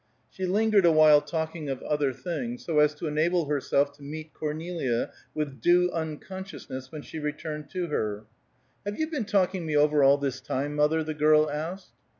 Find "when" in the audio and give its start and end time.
6.91-7.03